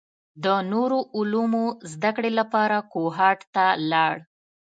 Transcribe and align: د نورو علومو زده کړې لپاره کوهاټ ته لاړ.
د 0.43 0.45
نورو 0.71 0.99
علومو 1.17 1.65
زده 1.91 2.11
کړې 2.15 2.31
لپاره 2.39 2.77
کوهاټ 2.91 3.39
ته 3.55 3.65
لاړ. 3.91 4.15